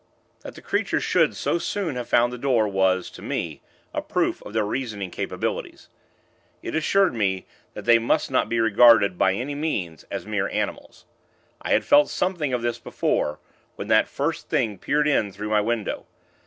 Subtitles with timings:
[0.39, 3.61] That the creatures should so soon have found the door was to me
[3.93, 5.89] a proof of their reasoning capabilities.
[6.63, 11.05] It assured me that they must not be regarded, by any means, as mere animals.
[11.61, 13.37] I had felt something of this before,
[13.75, 16.07] when that first Thing peered in through my window.